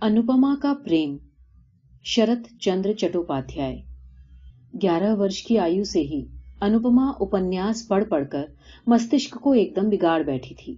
انوپما 0.00 0.54
کا 0.62 0.74
پریم 0.84 1.16
شرط 2.04 2.58
چندر 2.60 2.92
چٹوپادھیائے۔ 2.92 3.82
گیارہ 4.82 5.16
ورش 5.16 5.42
کی 5.42 5.58
آیو 5.58 5.84
سے 5.84 6.00
ہی 6.00 6.24
انوپما 6.60 7.12
اپنیاس 7.20 7.88
پڑھ 7.88 8.04
پڑھ 8.04 8.24
کر 8.30 8.44
مستشک 8.86 9.30
کو 9.30 9.52
ایک 9.52 9.76
دم 9.76 9.88
بگاڑ 9.88 10.22
بیٹھی 10.22 10.54
تھی۔ 10.54 10.74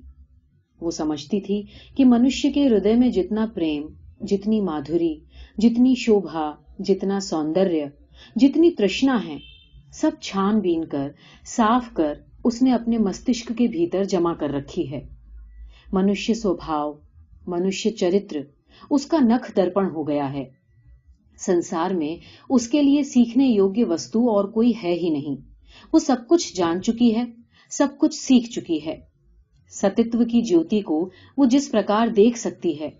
وہ 0.81 0.91
سمجھتی 0.91 1.41
تھی 1.41 1.63
کہ 1.97 2.05
منشی 2.05 2.53
کے 2.53 2.69
ہرد 2.69 2.87
میں 2.99 3.09
جتنا 3.09 3.47
پریم، 3.55 3.87
جتنی 4.21 4.61
مادھوری، 4.61 5.15
جتنی 5.59 5.95
شوبھا، 5.95 6.57
جتنا 6.79 7.21
سوندر 7.21 7.73
جتنی 8.37 8.71
ترشنا 8.71 9.25
ہے 9.25 9.37
سب 9.93 10.11
چھان 10.21 10.61
بین 10.61 10.85
کر، 10.85 11.09
صاف 11.45 11.95
کر 11.95 12.15
اس 12.45 12.63
نے 12.63 12.73
اپنے 12.73 12.99
مستشک 12.99 13.53
کے 13.59 13.67
بھیتر 13.67 14.05
جمع 14.05 14.35
کر 14.35 14.51
رکھی 14.51 14.91
ہے۔ 14.91 15.07
منشی 15.93 16.35
سوبھاؤ، 16.35 16.93
منشیہ 17.47 17.91
چرتر 17.91 18.41
اس 18.91 19.07
کا 19.07 19.19
نکھ 19.21 19.57
درپن 19.57 19.85
ہو 19.85 20.09
گیا 20.09 20.33
ہے۔ 20.33 20.45
سنسار 21.39 21.91
میں 21.91 22.25
اس 22.49 22.69
کے 22.69 22.83
لیے 22.83 23.03
سیکھنے 23.03 23.47
یوگی 23.47 23.85
وستو 23.85 24.31
اور 24.31 24.45
کوئی 24.45 24.73
ہے 24.83 24.95
ہی 24.95 25.11
نہیں۔ 25.11 25.37
وہ 25.93 25.99
سب 25.99 26.17
کچھ 26.29 26.57
جان 26.57 26.83
چکی 26.83 27.17
ہے، 27.17 27.25
سب 27.71 27.89
کچھ 27.99 28.15
سیکھ 28.15 28.51
چکی 28.51 28.87
ہے۔ 28.87 29.01
ستتو 29.71 30.25
کی 30.25 30.43
جیوتی 30.43 30.81
کو 30.81 31.11
وہ 31.37 31.45
جس 31.45 31.71
پرکار 31.71 32.07
دیکھ 32.07 32.39
سکتی 32.39 32.81
ہے 32.81 32.91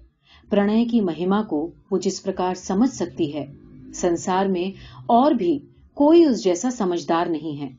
پرنے 0.51 0.85
کی 0.85 1.01
مہما 1.01 1.43
کو 1.43 1.71
وہ 1.91 1.99
جس 1.99 2.23
پرکار 2.23 2.55
سمجھ 2.55 2.91
سکتی 2.91 3.35
ہے۔ 3.35 3.47
سنسار 3.95 4.47
میں 4.47 4.79
اور 5.07 5.33
بھی 5.33 5.59
کوئی 5.95 6.25
اس 6.25 6.45
جیسا 6.45 6.71
سمجھدار 6.71 7.27
نہیں 7.27 7.61
ہے۔ 7.61 7.71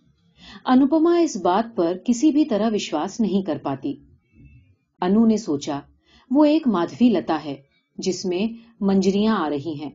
انوپما 0.66 1.18
اس 1.18 1.38
بات 1.38 1.76
پر 1.76 1.98
کسی 2.06 2.32
بھی 2.32 2.46
طرح 2.46 2.70
وشواس 2.74 3.20
نہیں 3.20 3.42
کر 3.42 3.58
پاتی۔ 3.64 3.96
انو 5.02 5.26
نے 5.26 5.38
سوچا، 5.38 5.80
وہ 6.32 6.46
ایک 6.46 6.68
مادھوی 6.68 7.10
لتا 7.10 7.40
ہے۔ 7.46 7.71
جس 7.98 8.26
میں 8.26 8.68
منجریاں 8.80 9.36
آ 9.38 9.50
رہی 9.50 9.74
ہیں۔ 9.82 9.90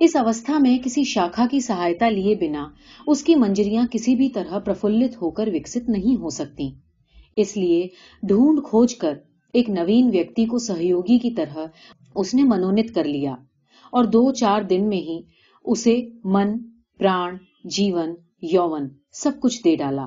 اس 0.00 0.16
اوستھا 0.16 0.58
میں 0.58 0.78
کسی 0.84 1.04
شاخا 1.04 1.46
کی 1.50 1.60
سہایتا 1.60 2.08
لیے 2.08 2.34
بنا 2.34 2.68
اس 3.06 3.24
کی 3.24 3.34
منجریاں 3.34 3.86
کسی 3.90 4.14
بھی 4.14 4.28
طرح 4.28 4.58
پرفلت 4.58 5.22
ہو 5.22 5.30
کر 5.30 5.48
وکست 5.54 5.88
نہیں 5.88 6.20
ہو 6.20 6.28
سکتی۔ 6.28 6.70
اس 7.36 7.56
لیے 7.56 7.88
ڈھونڈ 8.22 8.60
کھوج 8.64 8.94
کر 8.94 9.18
ایک 9.52 9.70
نوین 9.70 10.10
ویکتی 10.12 10.44
کو 10.44 10.58
سہیوگی 10.58 11.18
کی 11.18 11.30
طرح 11.30 11.58
اس 12.14 12.34
نے 12.34 12.42
منونت 12.42 12.94
کر 12.94 13.04
لیا 13.04 13.34
اور 13.90 14.04
دو 14.04 14.32
چار 14.32 14.62
دن 14.62 14.88
میں 14.88 14.98
ہی 14.98 15.20
اسے 15.64 16.00
من، 16.24 16.58
پران، 16.98 17.36
جیون 17.64 18.14
یون 18.42 18.88
سب 19.12 19.32
کچھ 19.40 19.64
دے 19.64 19.76
ڈالا۔ 19.76 20.06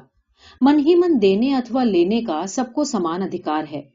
من 0.62 0.80
ہی 0.80 0.96
من 0.96 1.22
دینے 1.22 1.56
اتوا 1.56 1.84
لینے 1.84 2.22
کا 2.22 2.46
سب 2.48 2.74
کو 2.76 2.84
سمان 2.84 3.22
ادھکار 3.22 3.64
ہے۔ 3.72 3.95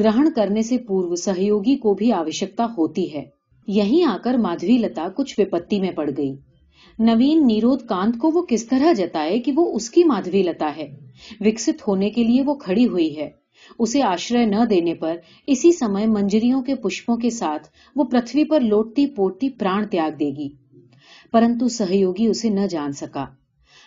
گرہن 0.00 0.32
کرنے 0.32 0.62
سے 0.62 0.78
پورو 0.78 1.14
سہیوگی 1.14 1.76
کو 1.76 1.94
بھی 1.94 2.12
آوشکتا 2.12 2.66
ہوتی 2.78 3.14
ہے۔ 3.14 3.24
یہیں 3.66 4.04
آ 4.04 4.16
کر 4.24 4.34
مادھوی 4.34 4.78
لتا 4.78 5.08
کچھ 5.16 5.40
وپتی 5.40 5.80
میں 5.80 5.90
پڑ 5.90 6.10
گئی۔ 6.16 6.36
نوین 6.98 7.46
نیرود 7.46 7.82
کانت 7.82 8.18
کو 8.18 8.30
وہ 8.34 8.42
کس 8.48 8.66
طرح 8.66 8.92
جتائے 8.92 9.38
کہ 9.38 9.52
وہ 9.56 9.74
اس 9.74 9.90
کی 9.90 10.04
مادھوی 10.04 10.42
لتا 10.42 10.76
ہے۔ 10.76 10.96
وکست 11.40 11.88
ہونے 11.88 12.10
کے 12.10 12.24
لیے 12.24 12.42
وہ 12.42 12.54
کھڑی 12.54 12.86
ہوئی 12.88 13.16
ہے۔ 13.16 13.30
اسے 13.78 14.02
آشرے 14.02 14.44
نہ 14.44 14.64
دینے 14.70 14.94
پر 14.94 15.16
اسی 15.46 15.72
سمے 15.72 16.06
منجریوں 16.06 16.62
کے 16.62 16.74
پشپوں 16.74 17.16
کے 17.16 17.30
ساتھ 17.30 17.68
وہ 17.96 18.04
پرتھوی 18.04 18.44
پر 18.44 18.60
لوٹتی 18.60 19.06
پوٹتی 19.06 19.48
پران 19.48 19.86
تیاگ 19.88 20.10
دے 20.10 20.30
گی۔ 20.30 20.48
پرنتو 21.32 21.68
سہیوگی 21.68 22.26
اسے 22.26 22.48
نہ 22.48 22.66
جان 22.66 22.92
سکا۔ 22.92 23.26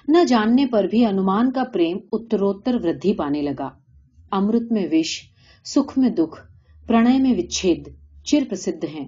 نہ 0.07 0.23
جاننے 0.27 0.65
پر 0.65 0.83
بھی 0.83 1.05
انمان 1.05 1.51
کا 1.51 1.63
پریم 1.63 1.97
اتروتر 2.11 2.75
ودھی 2.75 3.13
پانے 3.13 3.41
لگا۔ 3.41 3.82
امرت 4.33 4.71
میں 4.71 4.87
وش، 4.91 5.21
سکھ 5.65 5.99
میں 5.99 6.09
دکھ 6.09 6.37
پرن 6.87 7.21
میں 7.21 7.33
وچھید، 7.37 7.89
چر 8.23 8.43
پرسدھ 8.49 8.85
ہیں۔ 8.85 9.07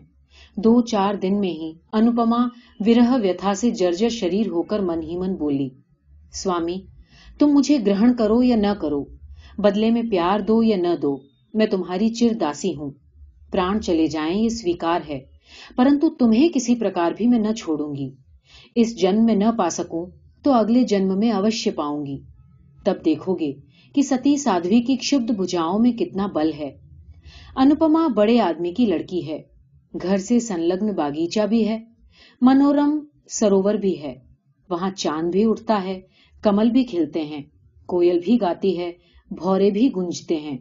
دو 0.58 0.81
چار 0.81 1.14
دن 1.14 1.40
میں 1.40 1.50
ہی 1.50 1.73
انوپما 1.94 2.48
ورہ 2.80 3.22
ویتھا 3.22 3.53
سے 3.53 3.70
جرجر 3.70 4.09
شریر 4.09 4.48
ہو 4.48 4.62
کر 4.62 4.80
من 4.80 5.03
ہی 5.03 5.18
من 5.18 5.36
بولی، 5.36 5.70
سوامی، 6.34 6.78
تم 7.40 7.47
مجھے 7.47 7.78
گرہن 7.85 8.14
کرو 8.16 8.44
یا 8.44 8.56
نہ 8.56 8.74
کرو؟ 8.81 9.03
بدلے 9.58 9.91
میں 9.91 10.03
پیار 10.12 10.40
دو 10.40 10.64
یا 10.64 10.78
نہ 10.78 10.96
دو؟ 11.02 11.18
میں 11.53 11.66
تمہاری 11.66 12.09
چر 12.09 12.34
داسی 12.34 12.75
ہوں۔ 12.75 12.91
پران 13.52 13.81
چلے 13.81 14.08
جائیں، 14.08 14.40
یہ 14.41 14.50
سویکار 14.50 15.00
ہے۔ 15.08 15.19
پرنتو 15.75 16.09
تمہیں 16.09 16.50
کسی 16.53 16.75
پرکار 16.75 17.12
بھی 17.12 17.28
میں 17.28 17.40
نہ 17.40 17.52
چھوڑوں 17.53 17.96
گی 17.96 18.09
اس 18.75 19.02
جنم 19.02 19.25
میں 19.25 19.35
نہ 19.35 19.52
پا 19.58 19.69
سکوں، 19.69 20.06
تو 20.44 20.52
اگلے 20.53 20.84
جنم 20.84 21.19
میں 21.19 21.31
اوشی 21.31 21.72
پاؤں 21.72 22.06
گی 22.06 22.18
تب 22.84 22.96
دیکھو 23.06 23.35
گے 23.35 23.53
کہ 23.95 24.01
ستی 24.01 24.38
سادھوی 24.38 24.81
کی 24.81 24.95
شبد 25.01 25.31
بجاؤں 25.31 25.79
میں 25.79 25.91
کتنا 25.91 26.28
بل 26.28 26.53
ہے۔ 26.53 26.78
انوپما 27.56 28.07
بڑے 28.07 28.39
آدمی 28.39 28.73
کی 28.73 28.85
لڑکی 28.85 29.28
ہے۔ 29.28 29.41
گھر 30.01 30.17
سے 30.17 30.39
سنلگن 30.39 30.91
باغیچہ 30.95 31.45
بھی 31.45 31.67
ہے۔ 31.67 31.83
منورم 32.41 33.00
سروور 33.29 33.73
بھی 33.73 34.01
ہے۔ 34.01 34.16
وہاں 34.69 34.89
چاند 34.91 35.31
بھی 35.31 35.44
اٹھتا 35.45 35.84
ہے۔ 35.84 36.01
کمل 36.41 36.69
بھی 36.69 36.84
کھلتے 36.84 37.23
ہیں۔ 37.23 37.44
کوئل 37.85 38.19
بھی 38.19 38.41
گاتی 38.41 38.79
ہے۔ 38.79 38.91
بھورے 39.31 39.69
بھی 39.69 39.89
گونجتے 39.95 40.35
ہیں۔ 40.35 40.57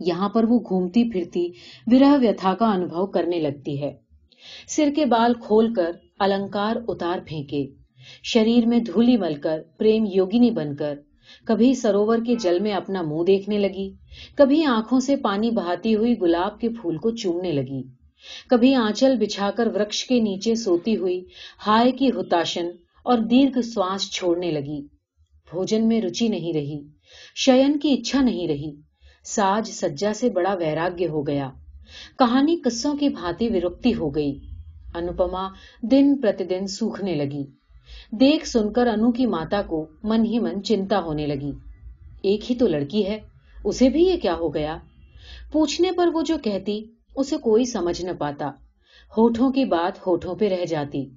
یہاں 0.00 0.28
پر 0.28 0.44
وہ 0.44 0.58
گھومتی 0.58 1.10
پھرتی 1.10 1.48
ورہ 1.86 2.16
ویتھا 2.20 2.54
کا 2.54 2.72
انبھو 2.72 3.06
کرنے 3.06 3.38
لگتی 3.38 3.82
ہے۔ 3.82 3.92
سر 4.68 4.90
کے 4.96 5.06
بال 5.06 5.34
کھول 5.34 5.74
کر 5.74 5.90
النکار 6.18 6.76
اتار 6.88 7.18
پھینکے۔ 7.26 7.66
شریر 8.22 8.66
میں 8.66 8.78
دھولی 8.78 9.16
مل 9.16 9.34
کر 9.34 9.62
پریم 9.78 10.04
یوگنی 10.14 10.50
بن 10.50 10.76
کر 10.76 10.94
کبھی 11.44 11.74
سروور 11.74 12.18
کے 12.26 12.34
جل 12.36 12.60
میں 12.60 12.72
اپنا 12.72 13.02
منہ 13.02 13.24
دیکھنے 13.26 13.58
لگی، 13.58 13.90
کبھی 14.34 14.64
آنکھوں 14.64 15.00
سے 15.00 15.16
پانی 15.16 15.50
بہاتی 15.50 15.94
ہوئی 15.94 16.20
گلاب 16.20 16.60
کے 16.60 16.68
پھول 16.68 16.96
کو 16.96 17.10
چومنے 17.10 17.52
لگی، 17.52 17.82
کبھی 18.50 18.74
آنچل 18.74 19.16
بچھا 19.16 19.50
کر 19.50 19.66
وکش 19.66 20.04
کے 20.04 20.20
نیچے 20.20 20.54
سوتی 20.54 20.96
ہوئی 20.96 21.24
ہائے 21.66 21.92
کی 21.92 22.10
ہوتاشن 22.10 22.66
اور 23.04 23.18
دیرگ 23.18 23.60
سواس 23.62 24.10
چھوڑنے 24.10 24.50
لگی۔ 24.50 24.80
بھوجن 25.50 25.88
میں 25.88 26.00
رچی 26.00 26.28
نہیں 26.28 26.52
رہی، 26.52 26.80
شیئن 27.34 27.78
کی 27.78 27.92
اچھا 27.92 28.20
نہیں 28.20 28.48
رہی۔ 28.48 28.72
ساج 29.24 29.68
سجا 29.68 30.14
سے 30.14 30.30
بڑا 30.30 30.54
ویراگیہ 30.54 31.08
ہو 31.08 31.26
گیا۔ 31.26 31.50
کہانی 32.18 32.56
قصوں 32.56 32.94
کی 32.96 33.08
بھانتی 33.08 33.48
ورکتی 33.48 33.94
ہو 33.94 34.14
گئی۔ 34.14 34.38
انوپما 34.94 35.48
دن 35.82 36.20
پرت 36.20 36.42
دن 36.50 36.66
سوکھنے 36.66 37.14
لگی۔ 37.14 37.44
دیکھ 38.20 38.46
سن 38.48 38.72
کر 38.72 38.86
انو 38.86 39.12
کی 39.12 39.26
ماتا 39.26 39.62
کو 39.62 39.86
من 40.02 40.24
ہی 40.26 40.38
من 40.38 40.62
چنتا 40.62 41.00
ہونے 41.00 41.26
لگی۔ 41.26 41.52
ایک 42.22 42.50
ہی 42.50 42.56
تو 42.56 42.66
لڑکی 42.66 43.06
ہے، 43.06 43.18
اسے 43.64 43.88
بھی 43.88 44.02
یہ 44.04 44.16
کیا 44.16 44.34
ہو 44.34 44.54
گیا؟ 44.54 44.76
پوچھنے 45.52 45.92
پر 45.92 46.08
وہ 46.14 46.22
جو 46.22 46.36
کہتی، 46.44 46.84
اسے 47.16 47.36
کوئی 47.36 47.64
سمجھ 47.64 48.02
نہ 48.02 48.10
پاتا۔ 48.18 48.50
ہوٹھوں 49.16 49.52
کی 49.52 49.64
بات 49.64 50.06
ہوٹھوں 50.06 50.34
پہ 50.34 50.48
رہ 50.48 50.64
جاتی۔ 50.64 51.10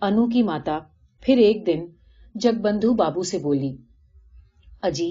انو 0.00 0.26
کی 0.26 0.42
ماتا 0.42 0.78
پھر 1.20 1.36
ایک 1.36 1.66
دن 1.66 1.86
جگ 2.34 2.60
بندھو 2.60 2.92
بابو 2.92 3.22
سے 3.22 3.38
بولی، 3.38 3.76
اجی، 4.82 5.10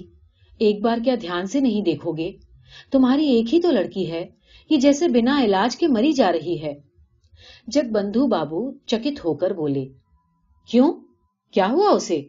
ایک 0.58 0.82
بار 0.82 0.98
کیا 1.04 1.16
دھیان 1.22 1.46
سے 1.46 1.60
نہیں 1.60 1.82
دیکھو 1.82 2.12
گے؟ 2.12 2.32
تمہاری 2.92 3.28
ایک 3.28 3.54
ہی 3.54 3.62
تو 3.62 3.72
لڑکی 3.72 4.12
ہے، 4.12 4.26
یہ 4.70 4.78
جیسے 4.78 5.08
بنا 5.08 5.42
علاج 5.44 5.78
کے 5.78 5.88
مری 5.88 6.12
جا 6.12 6.32
رہی 6.32 6.62
ہے 6.62 6.74
جگ 7.68 7.92
بندھو 7.92 8.28
بابو 8.28 8.72
چکت 8.86 9.26
ہو 9.26 9.34
کر 9.34 9.54
بولے 9.54 9.88
کیوں؟ 10.70 10.94
کیا 11.52 11.68
ہوا 11.72 11.90
اسے؟ 11.92 12.22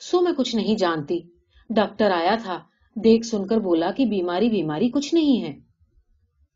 سو 0.00 0.20
میں 0.20 0.32
کچھ 0.36 0.56
نہیں 0.56 0.74
جانتی۔ 0.74 1.20
ڈاکٹر 1.70 2.10
آیا 2.10 2.36
تھا۔ 2.42 2.58
دیکھ 3.04 3.26
سن 3.26 3.46
کر 3.46 3.56
بولا 3.56 3.90
کہ 3.90 4.06
بیماری 4.06 4.48
بیماری 4.48 4.88
کچھ 4.88 5.14
نہیں 5.14 5.42
ہے۔ 5.42 5.58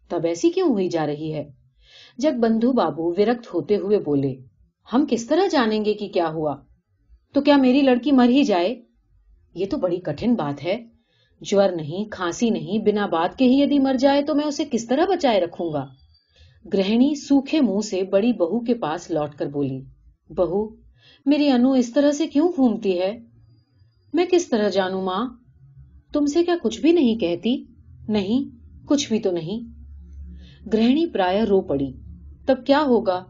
تب 0.08 0.20
ایسی 0.24 0.50
کیوں 0.50 0.69
ہوئی 0.69 0.88
جا 0.88 1.06
رہی 1.06 1.34
ہے؟ 1.34 1.50
جگ 2.19 2.40
بندھو 2.40 2.72
بابو 2.72 3.10
ورکت 3.10 3.54
ہوتے 3.54 3.76
ہوئے 3.76 3.98
بولے، 3.98 4.34
ہم 4.92 5.04
کس 5.10 5.26
طرح 5.26 5.46
جانیں 5.46 5.84
گے 5.84 5.94
کہ 5.94 6.06
کی 6.06 6.08
کیا 6.08 6.28
ہوا؟ 6.28 6.56
تو 7.32 7.40
کیا 7.40 7.56
میری 7.56 7.80
لڑکی 7.80 8.12
مر 8.12 8.28
ہی 8.28 8.42
جائے؟ 8.42 8.82
یہ 9.54 9.66
تو 9.66 9.76
بڑی 9.76 9.96
کٹھن 9.96 10.34
بات 10.34 10.64
ہے۔ 10.64 10.84
جور 11.40 11.69
نہیں، 11.69 12.04
کھانسی 12.10 12.50
نہیں، 12.50 12.78
بنا 12.78 13.06
بات 13.06 13.38
کے 13.38 13.44
ہی 13.44 13.60
یدی 13.60 13.78
مر 13.78 13.94
جائے 13.94 14.22
تو 14.22 14.34
میں 14.34 14.44
اسے 14.44 14.64
کس 14.70 14.86
طرح 14.86 15.04
بچائے 15.04 15.40
رکھوں 15.40 15.72
گا؟ 15.72 15.86
گرہنی 16.72 17.14
سوکھے 17.14 17.60
منہ 17.60 17.81
سے 17.81 18.02
بڑی 18.02 18.32
بہو 18.32 18.60
کے 18.60 18.75
پاس 18.75 19.10
لوٹ 19.10 19.34
کر 19.34 19.46
بولی 19.46 19.82
بہو، 20.31 20.69
میری 21.27 21.50
انو 21.50 21.73
اس 21.73 21.93
طرح 21.93 22.12
سے 22.12 22.27
کیوں 22.27 22.49
گھومتی 22.56 23.00
ہے؟ 23.00 23.19
میں 24.12 24.25
کس 24.31 24.49
طرح 24.49 24.69
جانوں 24.69 25.03
ماں؟ 25.03 25.29
تم 26.12 26.27
سے 26.27 26.44
کیا 26.44 26.55
کچھ 26.62 26.81
بھی 26.81 26.93
نہیں 26.93 27.15
کہتی؟ 27.17 27.65
نہیں، 28.09 28.56
کچھ 28.87 29.09
بھی 29.09 29.21
تو 29.21 29.31
نہیں۔ 29.31 29.69
گرہنی 30.73 31.06
پرایا 31.06 31.44
رو 31.49 31.61
پڑی۔ 31.61 31.93
تب 32.47 32.56
کیا 32.67 32.82
ہوگا؟ 32.82 33.25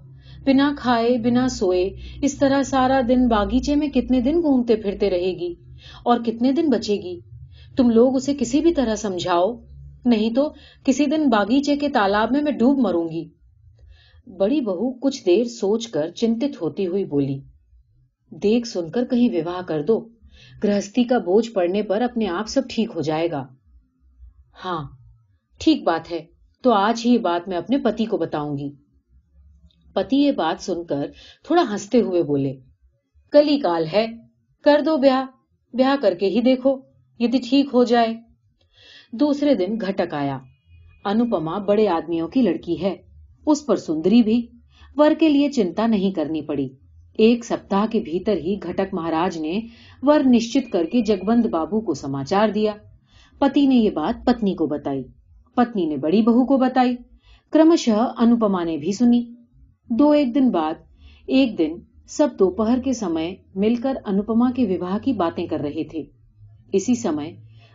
بنا 0.44 0.74
کھائے، 0.78 1.18
بنا 1.18 1.48
سوئے، 1.48 1.90
اس 2.22 2.38
طرح 2.38 2.62
سارا 2.62 3.00
دن 3.08 3.28
باغیچے 3.28 3.74
میں 3.74 3.88
کتنے 3.88 4.20
دن 4.20 4.42
گھومتے 4.42 4.76
پھرتے 4.76 5.10
رہے 5.10 5.32
گی 5.38 5.54
اور 6.04 6.18
کتنے 6.18 6.52
دن 6.52 6.70
بچے 6.70 6.96
گی؟ 6.96 7.20
تم 7.76 7.90
لوگ 7.90 8.16
اسے 8.16 8.34
کسی 8.34 8.60
بھی 8.60 8.74
طرح 8.74 8.96
سمجھاؤ۔ 8.96 9.60
نہیں 10.04 10.34
تو 10.34 10.52
کسی 10.84 11.06
دن 11.06 11.28
باغیچے 11.28 11.76
کے 11.76 11.88
تالاب 11.88 12.32
میں 12.32 12.42
میں 12.42 12.52
ڈوب 12.52 12.78
مروں 12.78 13.08
گی۔ 13.08 13.28
بڑی 14.38 14.60
بہو 14.60 14.92
کچھ 14.92 15.26
دیر 15.26 15.44
سوچ 15.44 15.88
کر 15.88 16.10
چنتت 16.10 16.62
ہوتی 16.62 16.86
ہوئی 16.86 17.04
بولی، 17.04 17.40
دیکھ 18.30 18.68
سن 18.68 18.90
کر 18.90 19.04
کہیں 19.04 19.28
وواہ 19.34 19.62
کر 19.62 19.82
دو، 19.82 20.08
گرہستی 20.64 21.04
کا 21.04 21.18
بوجھ 21.18 21.50
پڑنے 21.50 21.82
پر 21.82 22.00
اپنے 22.00 22.26
آپ 22.28 22.48
سب 22.48 22.62
ٹھیک 22.68 22.90
ہو 22.94 23.00
جائے 23.00 23.30
گا۔ 23.30 23.46
ہاں 24.64 24.88
ٹھیک 25.58 25.82
بات 25.82 26.10
ہے، 26.10 26.24
تو 26.62 26.72
آج 26.72 27.02
ہی 27.04 27.12
یہ 27.12 27.18
بات 27.18 27.48
میں 27.48 27.56
اپنے 27.56 27.78
پتی 27.78 28.04
کو 28.04 28.16
بتاؤں 28.16 28.58
گی۔ 28.58 28.70
پتی 29.92 30.16
یہ 30.16 30.32
بات 30.32 30.62
سن 30.62 30.84
کر 30.84 31.10
تھوڑا 31.44 31.62
ہنستے 31.72 32.00
ہوئے 32.00 32.22
بولے، 32.22 32.52
کلی 33.32 33.58
کال 33.58 33.86
ہے، 33.92 34.06
کر 34.64 34.80
دو 34.86 34.96
بیاہ 34.96 35.24
بیاہ 35.74 35.96
کر 36.02 36.14
کے 36.14 36.28
ہی 36.28 36.40
دیکھو، 36.40 36.80
یدی 37.18 37.38
ٹھیک 37.50 37.68
ہو 37.72 37.84
جائے۔ 37.84 38.14
دوسرے 39.12 39.54
دن 39.54 39.76
گھٹک 39.80 40.14
آیا، 40.14 40.38
انوپما 41.04 41.58
بڑے 41.58 41.88
آدمیوں 41.88 42.28
کی 42.28 42.42
لڑکی 42.42 42.82
ہے۔ 42.82 42.96
اس 43.50 43.66
پر 43.66 43.76
سندری 43.76 44.22
بھی 44.22 44.46
ور 44.96 45.10
کے 45.18 45.28
لیے 45.28 45.50
چنتا 45.50 45.86
نہیں 45.86 46.10
کرنی 46.10 46.42
پڑی۔ 46.42 46.68
ایک 47.18 47.44
سپتاہ 47.44 47.86
کے 47.86 48.00
بھیتر 48.00 48.36
ہی 48.36 48.56
گھٹک 48.62 48.94
مہاراج 48.94 49.38
نے 49.38 49.60
ور 50.02 50.20
نشچت 50.26 50.72
کر 50.72 50.84
کے 50.84 51.00
جگبند 51.00 51.46
بابو 51.46 51.80
کو 51.80 51.94
سماچار 51.94 52.48
دیا۔ 52.48 52.72
پتی 53.38 53.66
نے 53.66 53.74
یہ 53.74 53.90
بات 53.90 54.26
پتنی 54.26 54.54
کو 54.54 54.66
بتائی۔ 54.66 55.02
پتنی 55.56 55.86
نے 55.86 55.96
بڑی 55.96 56.22
بہو 56.22 56.46
کو 56.46 56.58
بتائی۔ 56.58 56.96
کرمشہ 57.52 58.12
انوپما 58.18 58.64
نے 58.64 58.76
بھی 58.76 58.92
سنی۔ 58.92 59.34
دو 59.90 60.10
ایک 60.10 60.34
دن 60.34 60.50
بعد، 60.50 60.74
ایک 61.26 61.58
دن 61.58 61.74
سب 62.08 62.28
دوپہر 62.38 62.78
کے 62.84 62.92
سمے 62.92 63.34
مل 63.54 63.74
کر 63.74 63.94
انوپما 64.04 64.50
کے 64.50 64.66
وواہ 64.66 64.98
کی 64.98 65.12
باتیں 65.12 65.46
کر 65.46 65.60
رہے 65.60 65.84
تھے۔ 65.84 66.02
اسی 66.72 66.94
سمے 66.94 67.32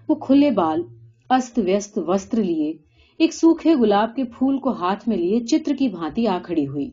وہ 0.07 0.15
کھلے 0.15 0.51
بال، 0.51 0.81
است 1.29 1.59
ویست 1.65 1.99
وسطر 2.07 2.43
لیے 2.43 2.73
ایک 3.17 3.33
سوکھے 3.33 3.75
گلاب 3.75 4.15
کے 4.15 4.23
پھول 4.23 4.57
کو 4.57 4.71
ہاتھ 4.71 5.09
میں 5.09 5.17
لیے 5.17 5.39
چتر 5.39 5.73
کی 5.79 5.87
بھانتی 5.87 6.27
آ 6.27 6.37
کھڑی 6.43 6.67
ہوئی۔ 6.67 6.89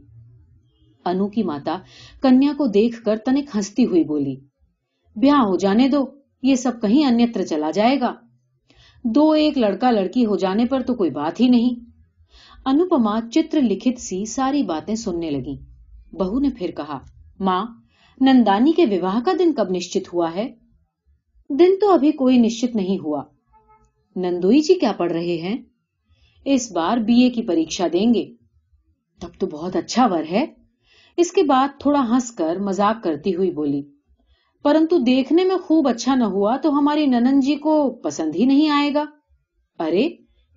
انو 1.04 1.28
کی 1.28 1.42
ماتا 1.42 1.78
کنیا 2.22 2.52
کو 2.58 2.66
دیکھ 2.66 3.04
کر 3.04 3.16
تنک 3.16 3.44
ہنستی 3.54 3.84
ہوئی 3.84 4.04
بولی، 4.04 4.36
بیاہ 5.16 5.40
ہو 5.40 5.56
جانے 5.56 5.88
دو، 5.88 6.04
یہ 6.42 6.54
سب 6.54 6.72
کہیں 6.82 7.04
انیتر 7.04 7.42
چلا 7.42 7.70
جائے 7.70 8.00
گا۔ 8.00 8.14
دو 9.04 9.30
ایک 9.30 9.58
لڑکا 9.58 9.90
لڑکی 9.90 10.26
ہو 10.26 10.36
جانے 10.36 10.64
پر 10.64 10.82
تو 10.82 10.94
کوئی 10.94 11.10
بات 11.10 11.40
ہی 11.40 11.48
نہیں 11.48 11.90
انوپما 12.64 13.20
چتر 13.32 13.60
لکھت 13.60 14.00
سی 14.00 14.24
ساری 14.24 14.62
باتیں 14.62 14.94
سننے 14.94 15.30
لگی۔ 15.30 15.56
بہو 16.12 16.38
نے 16.38 16.48
پھر 16.58 16.70
کہا، 16.76 16.98
ماں، 17.40 17.66
نندانی 18.20 18.72
کے 18.72 18.86
وواہ 18.86 19.20
کا 19.20 19.32
دن 19.38 19.52
کب 19.52 19.70
نشچت 19.70 20.14
ہوا 20.14 20.34
ہے؟ 20.34 20.54
دن 21.50 21.78
تو 21.80 21.92
ابھی 21.92 22.12
کوئی 22.12 22.38
نشچت 22.38 22.76
نہیں 22.76 22.98
ہوا۔ 22.98 23.22
نندوئی 24.16 24.60
جی 24.60 24.74
کیا 24.74 24.92
پڑھ 24.92 25.12
رہے 25.12 25.36
ہیں؟ 25.36 25.71
اس 26.44 26.72
بار 26.72 26.96
بی 26.96 27.22
اے 27.22 27.30
کی 27.30 27.42
پریکشا 27.42 27.86
دیں 27.92 28.14
گے۔ 28.14 28.32
تب 29.20 29.28
تو 29.38 29.46
بہت 29.46 29.76
اچھا 29.76 30.06
ور 30.06 30.22
ہے۔ 30.30 30.46
اس 31.16 31.32
کے 31.32 31.42
بعد 31.42 31.68
تھوڑا 31.80 32.00
ہنس 32.10 32.30
کر 32.30 32.56
مزاق 32.56 33.02
کرتی 33.04 33.34
ہوئی 33.34 33.50
بولی، 33.50 33.82
پرنتو 34.62 34.98
دیکھنے 34.98 35.44
میں 35.44 35.56
خوب 35.56 35.88
اچھا 35.88 36.14
نہ 36.14 36.24
ہوا 36.24 36.56
تو 36.56 36.78
ہماری 36.78 37.06
ننن 37.06 37.40
جی 37.40 37.56
کو 37.56 37.90
پسند 37.90 38.36
ہی 38.36 38.44
نہیں 38.44 38.68
آئے 38.68 38.94
گا۔ 38.94 39.04
ارے، 39.78 40.08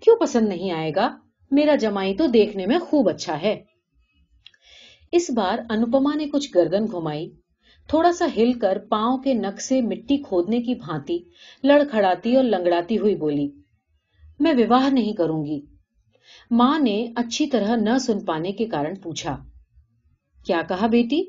کیوں 0.02 0.16
پسند 0.16 0.48
نہیں 0.48 0.72
آئے 0.72 0.92
گا؟ 0.96 1.18
میرا 1.52 1.76
جمائی 1.76 2.16
تو 2.16 2.28
دیکھنے 2.28 2.66
میں 2.66 2.80
خوب 2.80 3.10
اچھا 3.10 3.42
ہے۔ 3.42 3.64
اس 5.12 5.30
بار 5.30 5.60
انوپما 5.70 6.14
نے 6.16 6.26
کچھ 6.26 6.50
گردن 6.56 6.86
گھمائی۔ 6.86 7.30
تھوڑا 7.88 8.12
سا 8.12 8.26
ہل 8.38 8.54
کر 8.54 8.78
پاؤں 8.90 9.18
کے 9.18 9.34
نک 9.34 9.62
سے 9.62 9.82
مٹی 9.82 10.18
کھودنے 10.18 10.62
کی 10.62 10.76
بھانتی، 10.76 11.20
لڑکھڑاتی 11.64 12.36
اور 12.36 12.44
لنگڑاتی 12.44 12.98
ہوئی 12.98 13.16
بولی، 13.16 13.50
میں 14.40 14.54
وواہ 14.54 14.90
نہیں 14.90 15.14
کروں 15.14 15.46
گی۔ 15.46 15.75
ماں 16.52 16.80
نے 16.80 17.08
اچھی 17.16 17.48
طرح 17.48 17.76
نہ 17.76 17.98
سن 17.98 18.26
پانے 18.26 18.52
کے 18.52 18.66
کارن 18.66 18.96
پوچھا، 18.96 19.38
کیا 20.46 20.62
کہا 20.68 20.88
بیٹی؟ 20.88 21.24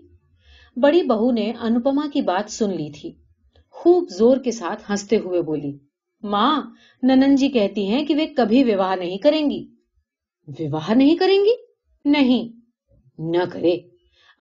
بڑی 0.77 1.03
بہو 1.03 1.31
نے 1.31 1.53
انوپما 1.61 2.07
کی 2.13 2.21
بات 2.21 2.51
سن 2.51 2.71
لی 2.71 2.91
تھی۔ 2.91 3.13
خوب 3.71 4.09
زور 4.09 4.37
کے 4.37 4.51
ساتھ 4.51 4.91
ہنستے 4.91 5.17
ہوئے 5.17 5.43
بولی، 5.43 5.79
ماں، 6.23 6.63
ننن 7.03 7.37
جی 7.37 7.49
کہتی 7.49 7.87
ہیں 7.87 8.07
کہ 8.07 8.15
وہ 8.15 8.35
کبھی 8.37 8.65
وواہ 8.65 8.97
نہیں 8.97 9.19
کریں 9.19 9.51
گی۔ 9.51 9.67
وواہ 10.59 10.95
نہیں 10.95 11.17
کریں 11.17 11.39
گی؟ 11.39 11.55
نہیں۔ 12.05 12.49
نہ 13.19 13.45
کرے۔ 13.53 13.77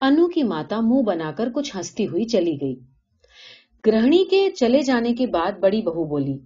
انو 0.00 0.28
کی 0.28 0.42
ماتا 0.42 0.80
منہ 0.80 1.02
بنا 1.02 1.32
کر 1.32 1.48
کچھ 1.54 1.76
ہنستی 1.76 2.06
ہوئی 2.06 2.24
چلی 2.24 2.58
گئی۔ 2.60 2.80
گرہنی 3.86 4.24
کے 4.30 4.50
چلے 4.50 4.82
جانے 4.82 5.14
کے 5.14 5.26
بعد 5.26 5.52
بڑی 5.52 5.82
بہو 5.82 6.04
بولی، 6.04 6.38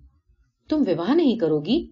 تم 0.68 0.82
وواہ 0.86 1.14
نہیں 1.14 1.36
کرو 1.36 1.60
گی؟ 1.60 1.86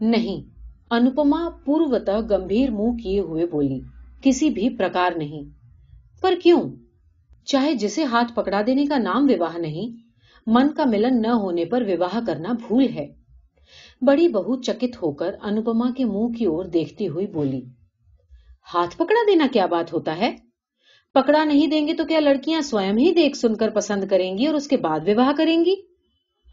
نہیں۔ 0.00 0.59
انوپما 0.90 1.48
پوروتا 1.64 2.20
گمبھیر 2.20 2.70
منہ 2.70 2.96
کیے 3.02 3.20
ہوئے 3.20 3.46
بولی، 3.46 3.80
کسی 4.22 4.50
بھی 4.50 4.76
پرکار 4.76 5.12
نہیں۔ 5.16 5.44
پر 6.20 6.34
کیوں؟ 6.42 6.62
چاہے 7.44 7.74
جسے 7.74 8.04
ہاتھ 8.04 8.32
پکڑا 8.34 8.62
دینے 8.66 8.86
کا 8.86 8.98
نام 8.98 9.26
وواہ 9.30 9.58
نہیں، 9.58 9.96
من 10.46 10.72
کا 10.72 10.84
ملن 10.84 11.22
نہ 11.22 11.26
ہونے 11.26 11.64
پر 11.64 11.82
وواہ 11.82 12.18
کرنا 12.26 12.52
بھول 12.52 12.88
ہے۔ 12.88 13.06
بڑی 14.02 14.28
بہو 14.28 14.62
چکت 14.62 15.02
ہو 15.02 15.12
کر 15.12 15.34
انوپما 15.42 15.90
کے 15.96 16.04
منہ 16.04 16.28
کی 16.28 16.44
اور 16.44 16.64
دیکھتی 16.64 17.08
ہوئی 17.08 17.26
بولی، 17.26 17.62
ہاتھ 18.74 18.96
پکڑا 18.96 19.24
دینا 19.26 19.46
کیا 19.52 19.66
بات 19.66 19.92
ہوتا 19.92 20.16
ہے؟ 20.16 20.36
پکڑا 21.14 21.44
نہیں 21.44 21.66
دیں 21.66 21.86
گے 21.88 21.94
تو 21.94 22.04
کیا 22.04 22.20
لڑکیاں 22.20 22.60
سوئم 22.60 22.96
ہی 22.96 23.12
دیکھ 23.12 23.36
سن 23.36 23.56
کر 23.56 23.70
پسند 23.70 24.04
کریں 24.10 24.38
گی 24.38 24.46
اور 24.46 24.54
اس 24.54 24.68
کے 24.68 24.76
بعد 24.76 25.00
وواہ 25.06 25.32
کریں 25.36 25.64
گی؟ 25.64 25.74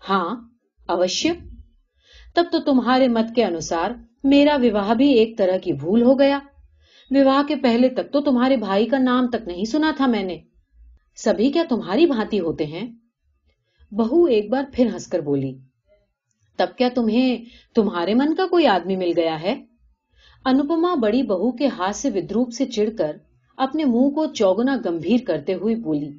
ہاں 0.10 0.36
اوشیہ۔ 0.88 1.32
تب 2.36 2.44
تو 2.52 2.60
تمہارے 2.60 3.08
مت 3.08 3.36
کے 3.36 3.46
انوسار 3.46 3.92
میرا 4.24 4.58
وواہ 4.62 4.94
بھی 4.94 5.12
ایک 5.14 5.38
طرح 5.38 5.58
کی 5.58 5.74
بھول 5.74 6.02
ہو 6.02 6.20
گیا۔ 6.20 6.40
وواہ 7.12 7.48
کے 7.48 7.56
پہلے 7.56 7.90
تک 7.90 8.12
تو 8.14 8.22
تمہارے 8.22 8.58
بھائی 8.58 8.86
کا 8.86 8.98
نام 8.98 9.28
تک 9.28 9.48
نہیں 9.48 9.66
سنا 9.66 9.92
تھا 9.98 10.06
میں 10.06 10.24
نے۔ 10.24 10.38
سبھی 11.16 11.52
کیا 11.52 11.64
تمہاری 11.70 12.06
بھانتی 12.06 12.40
ہوتے 12.40 12.66
ہیں؟ 12.66 12.88
بہو 13.92 14.24
ایک 14.26 14.50
بار 14.50 14.64
پھر 14.74 14.86
ہنس 14.86 15.08
کر 15.08 15.20
بولی، 15.20 15.54
تب 16.56 16.68
کیا 16.78 16.90
تمہیں 16.96 17.46
تمہارے 17.76 18.14
من 18.14 18.36
کا 18.36 18.46
کوئی 18.48 18.68
آدمی 18.68 18.96
مل 18.96 19.12
گیا 19.18 19.42
ہے؟ 19.42 19.56
انوپما 20.46 20.94
بڑی 20.96 21.24
بہو 21.24 21.52
کے 21.52 21.68
ہاتھ 21.68 21.96
سے 21.96 22.10
ودروپ 22.10 22.54
سے 22.54 22.66
چڑ 22.66 22.90
کر 22.98 23.18
اپنے 23.58 23.86
منہ 23.86 24.10
کو 24.10 24.26
چوگنا 24.26 24.78
گمبھیر 24.86 25.20
کرتے 25.28 25.54
ہوئے 25.54 25.76
بولی، 25.76 26.10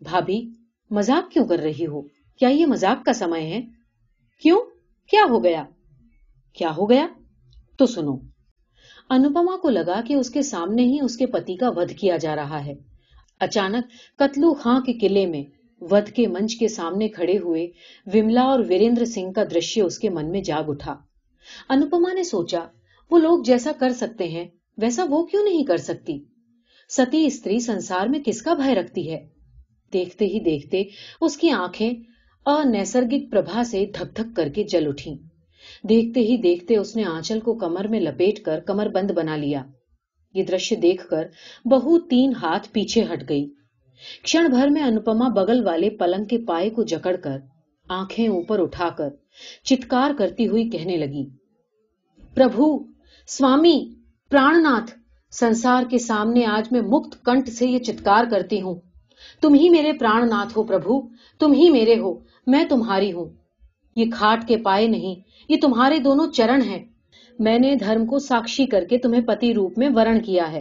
بھابھی 0.00 0.48
مزاق 0.90 1.32
کیوں 1.32 1.46
کر 1.46 1.58
رہی 1.58 1.86
ہو؟ 1.86 2.02
کیا 2.40 2.48
یہ 2.48 2.66
مزاق 2.66 3.04
کا 3.04 3.12
سمے 3.12 3.40
ہے؟ 3.40 3.60
کیوں؟ 4.42 4.60
کیا 5.10 5.24
ہو 5.30 5.44
گیا؟ 5.44 5.64
کیا 6.52 6.70
ہو 6.76 6.90
گیا؟ 6.90 7.06
تو 7.78 7.86
سنو، 7.86 8.16
انوپما 9.10 9.56
کو 9.56 9.70
لگا 9.70 10.00
کہ 10.06 10.14
اس 10.14 10.30
کے 10.30 10.42
سامنے 10.42 10.82
ہی 10.82 10.98
اس 11.00 11.16
کے 11.16 11.26
پتی 11.26 11.56
کا 11.56 11.68
ودھ 11.68 11.92
کیا 11.92 12.16
جا 12.16 12.36
رہا 12.36 12.64
ہے۔ 12.66 12.74
اچانک 13.40 14.18
کتلو 14.18 14.54
خاں 14.54 14.80
کے 14.80 14.92
قلعے 14.92 15.26
میں 15.26 15.42
ودھ 15.80 16.10
کے 16.10 16.26
منچ 16.26 16.56
کے 16.56 16.68
سامنے 16.68 17.08
کھڑے 17.08 17.38
ہوئے 17.38 17.66
وملا 18.06 18.42
اور 18.42 18.60
ویریندر 18.68 19.04
سنگھ 19.04 19.32
کا 19.32 19.44
درشیہ 19.44 19.82
اس 19.82 19.98
کے 19.98 20.10
من 20.10 20.30
میں 20.30 20.40
جاگ 20.40 20.68
اٹھا۔ 20.68 20.94
انوپما 21.68 22.12
نے 22.12 22.22
سوچا، 22.22 22.64
وہ 23.10 23.18
لوگ 23.18 23.42
جیسا 23.42 23.72
کر 23.78 23.92
سکتے 23.92 24.28
ہیں، 24.28 24.44
ویسا 24.78 25.04
وہ 25.08 25.22
کیوں 25.26 25.44
نہیں 25.44 25.64
کر 25.64 25.76
سکتی؟ 25.76 26.18
ستی 26.88 27.26
استری 27.26 27.58
سنسار 27.60 28.06
میں 28.06 28.20
کس 28.26 28.42
کا 28.42 28.54
بھائی 28.54 28.74
رکھتی 28.74 29.10
ہے؟ 29.10 29.26
دیکھتے 29.92 30.26
ہی 30.26 30.40
دیکھتے 30.40 30.82
اس 31.20 31.36
کی 31.36 31.50
آنکھیں 31.50 31.92
انیسرگک 32.46 33.30
پربھا 33.30 33.64
سے 33.64 33.84
دھک 33.94 34.16
دھک 34.16 34.36
کر 34.36 34.48
کے 34.48 34.64
جل 34.64 34.86
اٹھی 34.86 35.14
دیکھتے 35.88 36.20
ہی 36.20 36.36
دیکھتے 36.36 36.76
اس 36.76 36.96
نے 36.96 37.04
آنچل 37.04 37.40
کو 37.40 37.54
کمر 37.54 37.86
میں 37.88 38.00
لپیٹ 38.00 38.42
کر 38.42 38.60
کمر 38.60 38.88
بند 38.88 39.10
بنا 39.10 39.36
لیا۔ 39.36 39.62
یہ 40.34 40.42
درشیہ 40.42 40.76
دیکھ 40.76 41.08
کر 41.08 41.26
بہو 41.64 41.98
تین 42.00 42.32
ہاتھ 42.42 42.68
پیچھے 42.72 43.04
ہٹ 43.12 43.28
گئی۔ 43.28 43.46
کھڑ 44.22 44.48
بھر 44.48 44.68
میں 44.68 44.82
انوپما 44.82 45.28
بغل 45.28 45.66
والے 45.66 45.90
پلنگ 45.90 46.24
کے 46.24 46.38
پائے 46.38 46.70
کو 46.70 46.82
جکڑ 46.82 47.16
کر 47.16 47.38
آنکھیں 47.88 48.28
اوپر 48.28 48.58
اٹھا 48.58 48.88
کر 48.88 49.08
چتکار 49.64 50.10
کرتی 50.18 50.48
ہوئی 50.48 50.68
کہنے 50.70 50.96
لگی، 50.96 51.24
پربھو، 52.34 52.78
سوامی 53.28 53.94
پران 54.30 54.62
ناتھ 54.62 54.90
سنسار 55.30 55.82
کے 55.90 55.98
سامنے 55.98 56.44
آج 56.44 56.68
میں 56.70 56.80
مکت 56.80 57.24
کنٹ 57.24 57.48
سے 57.48 57.66
یہ 57.66 57.78
چتکار 57.78 58.24
کرتی 58.30 58.62
ہوں۔ 58.62 58.74
تم 59.40 59.54
ہی 59.54 59.68
میرے 59.68 59.92
پران 59.92 60.28
ناتھ 60.28 60.58
ہو 60.58 60.62
پربھو، 60.62 61.00
تم 61.38 61.52
ہی 61.52 61.70
میرے 61.70 61.98
ہو، 61.98 62.18
میں 62.46 62.64
تمہاری 62.64 63.12
ہوں۔ 63.12 63.41
یہ 63.96 64.04
کھاٹ 64.12 64.48
کے 64.48 64.56
پائے 64.56 64.86
نہیں۔ 64.86 65.14
یہ 65.48 65.56
تمہارے 65.62 65.98
دونوں 65.98 66.26
چرن 66.32 66.62
ہیں۔ 66.62 66.84
میں 67.38 67.58
نے 67.58 67.74
دھرم 67.74 68.06
کو 68.06 68.18
ساکشی 68.18 68.66
کر 68.66 68.84
کے 68.84 68.98
تمہیں 68.98 69.22
پتی 69.22 69.54
روپ 69.54 69.78
میں 69.78 69.88
ورن 69.94 70.22
کیا 70.22 70.52
ہے۔ 70.52 70.60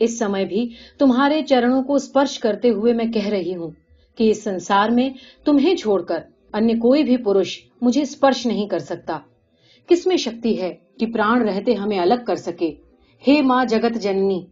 اس 0.00 0.18
سمے 0.18 0.44
بھی 0.44 0.68
تمہارے 0.98 1.42
چرنوں 1.42 1.82
کو 1.82 1.94
اسپرش 1.94 2.38
کرتے 2.38 2.70
ہوئے 2.70 2.92
میں 2.92 3.04
کہہ 3.04 3.26
رہی 3.26 3.54
ہوں 3.54 3.70
کہ 4.18 4.30
اس 4.30 4.44
سنسار 4.44 4.90
میں 4.90 5.10
تمہیں 5.44 5.76
چھوڑ 5.76 6.02
کر 6.02 6.18
انیہ 6.52 6.74
کوئی 6.74 7.02
بھی 7.02 7.16
پروش 7.16 7.58
مجھے 7.80 8.02
اسپرش 8.02 8.46
نہیں 8.46 8.66
کر 8.66 8.78
سکتا۔ 8.78 9.18
کس 9.86 10.06
میں 10.06 10.16
شکتی 10.16 10.60
ہے 10.60 10.74
کہ 10.98 11.06
پران 11.06 11.42
رہتے 11.42 11.74
ہمیں 11.74 11.98
الگ 11.98 12.24
کر 12.26 12.36
سکے؟ 12.36 12.74
ہے 13.28 13.42
ماں 13.42 13.64
جگت 13.64 14.02
جننی۔ 14.02 14.46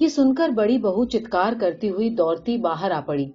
یہ 0.00 0.08
سن 0.08 0.34
کر 0.34 0.48
بڑی 0.48 0.78
بہو 0.78 1.04
چتکار 1.04 1.52
کرتی 1.60 1.88
ہوئی 1.90 2.10
دوڑتی 2.10 2.56
باہر 2.56 2.90
آ 2.90 3.00
پڑی۔ 3.00 3.26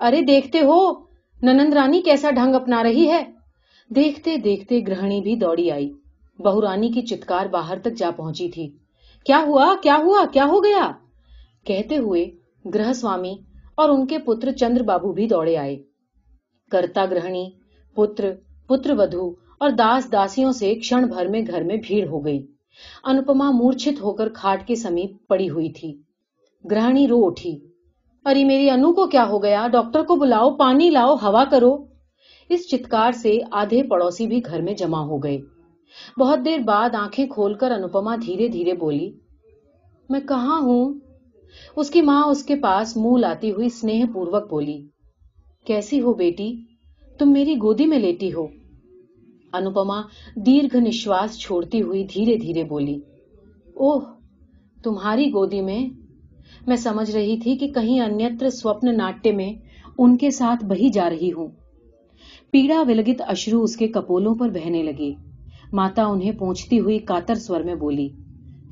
ارے 0.00 0.20
دیکھتے 0.20 0.58
ہو! 0.58 1.09
ننند 1.42 1.74
رانی 1.74 2.02
کیسا 2.02 2.30
ڈھنگ 2.30 2.54
اپنا 2.54 2.82
رہی 2.82 3.08
ہے؟ 3.10 3.24
دیکھتے 3.90 4.36
دیکھتے 4.36 4.80
گرہنی 4.80 5.20
بھی 5.20 5.36
دوڑی 5.36 5.70
آئی۔ 5.70 5.92
بہو 6.38 6.62
رانی 6.62 6.88
کی 6.88 7.02
چتکار 7.02 7.46
باہر 7.46 7.78
تک 7.78 7.94
جا 7.96 8.10
پہنچی 8.16 8.48
تھی۔ 8.48 8.68
کیا 9.24 9.44
ہوا؟ 9.46 9.74
کیا 9.82 9.96
ہوا؟ 10.04 10.24
کیا 10.32 10.44
ہو 10.44 10.64
گیا؟ 10.64 10.92
کہتے 11.64 11.96
ہوئے 11.96 12.30
گرہ 12.74 12.92
سوامی 12.92 13.34
اور 13.74 13.88
ان 13.88 14.06
کے 14.06 14.18
پتر 14.18 14.52
چندر 14.52 14.82
بابو 14.82 15.12
بھی 15.12 15.26
دوڑے 15.26 15.56
آئے۔ 15.56 15.82
کرتا 16.70 17.04
گرہنی، 17.04 17.50
پتر 17.94 18.30
پتر 18.66 18.94
ودھو 18.98 19.30
اور 19.58 19.70
داس 19.70 20.12
داسیوں 20.12 20.52
سے 20.52 20.74
کھڑ 20.74 21.04
بھر 21.04 21.28
میں 21.28 21.40
گھر 21.40 21.62
میں 21.62 21.76
بھیڑ 21.76 22.08
ہو 22.08 22.24
گئی۔ 22.24 22.46
انپما 23.04 23.50
مورچھت 23.50 24.02
ہو 24.02 24.12
کر 24.12 24.28
کھاٹ 24.28 24.66
کے 24.66 24.74
سمیپ 24.74 25.28
پڑی 25.28 25.50
ہوئی 25.50 25.72
تھی۔ 25.72 25.96
گرہنی 26.70 27.08
رو 27.08 27.26
اٹھی۔ 27.26 27.69
ارے 28.24 28.44
میری 28.44 28.70
انو 28.70 28.92
کو 28.92 29.06
کیا 29.06 29.28
ہو 29.28 29.42
گیا؟ 29.42 29.68
ڈاکٹر 29.68 30.02
کو 30.02 30.16
بلاؤ، 30.16 30.56
پانی 30.56 30.90
لاؤ، 30.90 31.14
ہوا 31.14 31.44
کرو۔ 31.50 31.76
اس 32.48 32.68
چتکار 32.68 33.12
سے 33.12 33.38
آدھے 33.50 33.82
پڑوسی 33.82 34.26
بھی 34.26 34.40
گھر 34.44 34.62
میں 34.62 34.74
جمع 34.74 34.98
ہو 34.98 35.18
گئے۔ 35.18 35.38
بہت 36.20 36.38
دیر 36.44 36.58
بعد 36.58 36.94
آنکھیں 36.94 37.26
کھول 37.26 37.54
کر 37.54 37.70
انوپما 37.70 38.16
دھیرے 38.16 38.48
دھیرے 38.48 38.72
بولی، 38.72 39.10
میں 40.08 40.20
کہاں 40.20 40.60
ہوں؟ 40.60 40.94
اس 41.76 41.90
کی 41.90 42.02
ماں 42.02 42.24
اس 42.24 42.44
کے 42.44 42.56
پاس 42.56 42.96
منہ 42.96 43.16
لاتی 43.16 43.52
ہوئی 43.52 43.66
اسنیہ 43.66 44.04
پوروک 44.14 44.50
بولی، 44.50 44.86
کیسی 45.64 46.00
ہو 46.00 46.14
بیٹی؟ 46.14 46.56
تم 47.18 47.32
میری 47.32 47.54
گودی 47.62 47.86
میں 47.86 47.98
لیٹی 47.98 48.34
ہو. 48.34 48.46
انوپما 49.52 50.02
دیرگھ 50.36 50.76
نشواس 50.76 51.38
چھوڑتی 51.38 51.82
ہوئی 51.82 52.04
دھیرے 52.04 52.36
دھیرے 52.36 52.64
بولی، 52.64 53.00
اوہ، 53.74 54.00
تمہاری 54.84 55.32
گودی 55.34 55.60
میں 55.60 55.99
میں 56.66 56.76
سمجھ 56.76 57.10
رہی 57.10 57.36
تھی 57.36 57.56
کہ 57.56 57.68
کہیں 57.68 58.00
انتر 58.00 58.50
سوپن 58.50 58.96
ناٹیہ 58.96 59.32
میں 59.32 59.52
ان 59.98 60.16
کے 60.16 60.30
ساتھ 60.30 60.64
بہی 60.64 60.88
جا 60.88 61.10
رہی 61.10 61.32
ہوں۔ 61.32 61.48
پیڑا 62.50 62.82
ولگت 62.88 63.22
اشرو 63.26 63.62
اس 63.62 63.76
کے 63.76 63.88
کپولوں 63.88 64.34
پر 64.34 64.48
بہنے 64.48 64.82
لگے 64.82 65.12
ماتا 65.72 66.04
انہیں 66.04 66.32
پہنچتی 66.32 66.80
ہوئی 66.80 66.98
کاتر 66.98 67.34
سور 67.34 67.60
میں 67.60 67.74
بولی، 67.74 68.08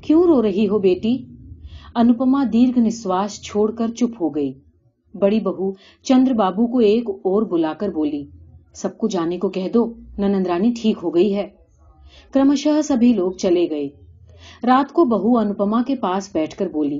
کیوں 0.01 0.23
رو 0.23 0.41
رہی 0.41 0.67
ہو 0.67 0.79
بیٹی؟ 0.79 1.17
انوپما 1.95 2.43
دیرگ 2.53 2.79
نسواس 2.79 3.41
چھوڑ 3.41 3.71
کر 3.71 3.87
چپ 3.87 4.21
ہو 4.21 4.29
گئی۔ 4.29 4.53
بڑی 5.13 5.39
بہو 5.39 5.71
چندر 6.03 6.33
بابو 6.33 6.67
کو 6.67 6.79
ایک 6.79 7.09
اور 7.09 7.41
بلا 7.41 7.73
کر 7.73 7.89
بولی، 7.89 8.25
سب 8.73 8.97
کو 8.97 9.07
جانے 9.07 9.37
کو 9.37 9.49
کہہ 9.49 9.69
دو، 9.73 9.93
ننندرانی 10.17 10.73
ٹھیک 10.81 10.97
ہو 11.03 11.15
گئی 11.15 11.35
ہے۔ 11.35 11.47
کرمشہ 12.33 12.81
سبھی 12.81 13.13
لوگ 13.13 13.31
چلے 13.31 13.69
گئے۔ 13.69 13.89
رات 14.63 14.93
کو 14.93 15.05
بہو 15.05 15.37
انوپما 15.37 15.81
کے 15.87 15.95
پاس 15.95 16.29
بیٹھ 16.33 16.55
کر 16.55 16.67
بولی 16.67 16.99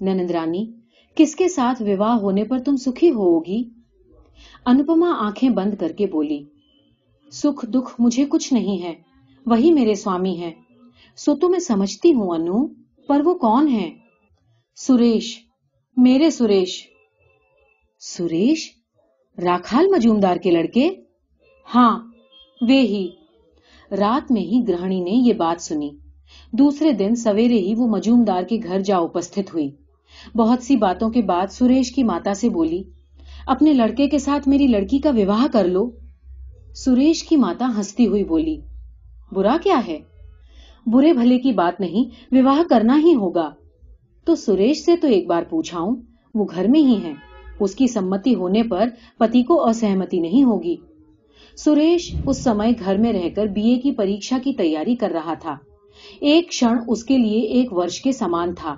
نندرانی 0.00 0.70
کس 1.14 1.36
کے 1.36 1.48
ساتھ 1.48 1.82
وواہ 1.82 2.16
ہونے 2.16 2.44
پر 2.44 2.58
تم 2.58 2.76
سکھی 2.76 3.10
ہوگی 3.10 3.64
انپما 4.66 5.14
آنکھیں 5.18 5.50
بند 5.50 5.74
کر 5.80 5.92
کے 5.92 6.06
بولی، 6.06 6.44
سکھ 7.32 7.66
دکھ 7.66 7.94
مجھے 7.98 8.24
کچھ 8.28 8.52
نہیں 8.52 8.82
ہے، 8.82 8.94
وہی 9.46 9.72
میرے 9.72 9.94
سوامی 9.94 10.40
ہے 10.40 10.52
سو 11.16 11.36
تو 11.36 11.48
میں 11.48 11.58
سمجھتی 11.58 12.14
ہوں 12.14 12.30
انو، 12.30 12.66
پر 13.06 13.20
وہ 13.24 13.34
کون 13.34 13.68
ہے 13.68 13.90
سریش، 14.76 15.44
میرے 15.96 16.30
سریش۔ 16.30 16.86
سریش؟ 17.98 18.70
راکھال 19.42 19.86
مجومدار 19.86 20.36
کے 20.36 20.50
لڑکے؟ 20.50 20.90
ہاں 21.74 21.98
وے 22.68 22.80
ہی۔ 22.80 23.08
رات 23.90 24.32
میں 24.32 24.42
ہی 24.42 24.60
گرہنی 24.68 25.00
نے 25.00 25.10
یہ 25.10 25.32
بات 25.32 25.62
سنی۔ 25.62 25.90
دوسرے 26.52 26.92
دن 26.92 27.14
سویرے 27.14 27.58
ہی 27.58 27.74
وہ 27.76 27.86
مجومدار 27.86 28.42
کے 28.42 28.58
گھر 28.62 28.80
جا 28.80 28.98
اپستھت 28.98 29.54
ہوئی۔ 29.54 29.70
بہت 30.36 30.62
سی 30.62 30.76
باتوں 30.76 31.10
کے 31.10 31.22
بعد 31.22 31.46
سریش 31.50 31.92
کی 31.92 32.02
ماتا 32.02 32.34
سے 32.34 32.48
بولی، 32.48 32.82
اپنے 33.46 33.72
لڑکے 33.72 34.08
کے 34.08 34.18
ساتھ 34.18 34.48
میری 34.48 34.66
لڑکی 34.66 34.98
کا 34.98 35.10
وواہ 35.10 35.46
کر 35.52 35.64
لو۔ 35.64 35.90
سریش 36.74 37.24
کی 37.24 37.36
ماتا 37.36 37.72
ہنستی 37.76 38.06
ہوئی 38.06 38.24
بولی، 38.24 38.60
برا 39.32 39.56
کیا 39.62 39.80
ہے؟ 39.86 39.98
برے 40.86 41.12
بھلے 41.12 41.38
کی 41.38 41.52
بات 41.52 41.80
نہیں، 41.80 42.34
وواہ 42.34 42.68
کرنا 42.68 42.98
ہی 42.98 43.14
ہوگا۔ 43.14 43.50
تو 44.24 44.34
سریش 44.34 44.84
سے 44.84 44.96
تو 44.96 45.08
ایک 45.08 45.26
بار 45.26 45.42
پوچھا 45.50 45.80
ہوں 45.80 45.96
وہ 46.34 46.44
گھر 46.54 46.68
میں 46.68 46.80
ہی 46.80 46.98
ہے 47.02 47.12
اس 47.60 47.74
کی 47.74 47.86
سمتی 47.86 48.34
ہونے 48.34 48.62
پر 48.62 48.88
پتی 49.18 49.42
کو 49.42 49.68
اسہمتی 49.68 50.20
نہیں 50.20 50.44
ہوگی۔ 50.44 50.76
سریش 51.56 52.14
اس 52.26 52.44
سمے 52.44 52.70
گھر 52.84 52.96
میں 52.96 53.12
رہ 53.12 53.28
کر 53.36 53.46
بی 53.46 53.62
اے 53.62 53.78
کی 53.78 53.92
پریشا 53.92 54.38
کی 54.44 54.52
تیاری 54.52 54.96
کر 54.96 55.10
رہا 55.10 55.34
تھا۔ 55.34 55.56
ایک 56.20 56.50
کھڑ 56.50 56.78
اس 56.88 57.04
کے 57.04 57.18
لیے 57.18 57.40
ایک 57.40 57.72
ورش 57.72 58.02
کے 58.02 58.12
سامان 58.12 58.54
تھا۔ 58.54 58.74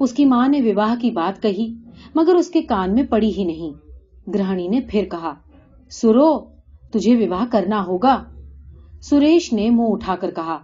اس 0.00 0.12
کی 0.12 0.24
ماں 0.24 0.48
نے 0.48 0.60
وواہ 0.60 1.00
کی 1.00 1.10
بات 1.10 1.42
کہی، 1.42 1.74
مگر 2.14 2.34
اس 2.34 2.50
کے 2.50 2.62
کان 2.62 2.94
میں 2.94 3.02
پڑی 3.02 3.32
ہی 3.38 3.44
نہیں۔ 3.44 3.88
گرہنی 4.30 4.68
نے 4.68 4.80
پھر 4.80 5.04
کہا، 5.10 5.34
سرو، 5.90 6.44
تجھے 6.90 7.26
وواہ 7.26 7.44
کرنا 7.50 7.86
ہوگا؟ 7.86 8.24
سریش 9.00 9.52
نے 9.52 9.70
منہ 9.70 9.86
اٹھا 9.88 10.16
کر 10.16 10.30
کہا 10.30 10.58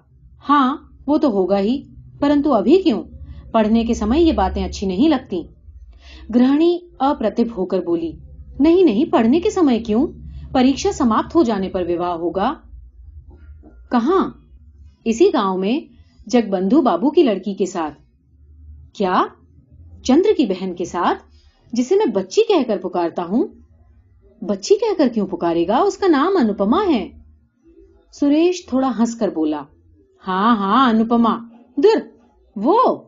ہاں 0.49 0.77
وہ 1.07 1.19
تو 1.19 1.29
ہوگا 1.31 1.59
ہی، 1.59 1.83
پرنتو 2.21 2.55
ابھی 2.55 2.83
کیوں؟ 2.83 3.03
پڑھنے 3.53 3.85
کے 3.85 3.95
سمے 3.95 4.21
یہ 4.21 4.33
باتیں 4.33 4.65
اچھی 4.65 4.87
نہیں 4.87 5.09
لگتی۔ 5.09 5.43
گرہنی 6.35 6.79
اپرتب 6.99 7.57
ہو 7.57 7.67
کر 7.67 7.81
بولی، 7.81 8.13
نہیں 8.61 8.83
نہیں، 8.83 9.05
پڑھنے 9.05 9.41
کے 9.41 9.51
سمے 9.51 9.79
کیوں؟ 9.79 10.07
پریشا 10.53 10.93
سماپت 10.93 11.35
ہو 11.35 11.43
جانے 11.43 11.69
پر 11.69 11.83
وواہ 11.89 12.13
ہوگا؟ 12.13 12.55
کہاں؟ 13.91 14.31
اسی 15.05 15.29
گاؤں 15.33 15.59
میں 15.59 15.81
جگ 16.31 16.51
بندھو 16.51 16.83
بابو 16.83 17.11
کی 17.11 17.23
لڑکی 17.23 17.55
کے 17.55 17.67
ساتھ۔ 17.67 18.04
کیا؟ 18.95 19.25
چندر 20.03 20.31
کی 20.37 20.47
بہن 20.47 20.75
کے 20.75 20.85
ساتھ، 20.85 21.23
جسے 21.73 21.97
میں 21.97 22.07
بچی 22.07 22.43
کہہ 22.43 22.63
کر 22.67 22.79
پکارتا 22.79 23.25
ہوں۔ 23.25 23.47
بچی 24.41 24.77
کہہ 24.77 24.95
کر 24.99 25.09
کیوں 25.09 25.27
پکارے 25.27 25.69
گا؟ 25.69 25.77
اس 25.77 25.99
کا 25.99 26.07
نام 26.07 26.37
انوپما 26.37 26.85
ہے۔ 26.89 27.09
سریش 28.13 28.67
تھوڑا 28.67 28.93
ہنس 28.99 29.17
کر 29.17 29.29
بولا 29.29 29.63
ہاں 30.27 30.57
ہاں 30.57 30.91
انوپما، 30.91 31.39
در، 31.77 31.99
وہ 32.57 33.03